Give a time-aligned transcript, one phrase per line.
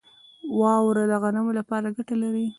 [0.59, 2.45] واوره د غنمو لپاره ګټه لري.